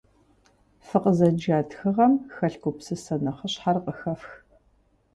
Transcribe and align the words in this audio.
Фыкъызэджа 0.85 1.57
тхыгъэм 1.69 2.13
хэлъ 2.33 2.57
гупсысэ 2.61 3.15
нэхъыщхьэр 3.23 3.77
къыхэфх. 3.83 4.31